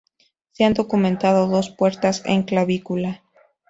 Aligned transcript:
Se 0.53 0.63
han 0.63 0.73
documentado 0.73 1.45
dos 1.47 1.69
puertas 1.69 2.23
en 2.25 2.41
clavícula. 2.41 3.21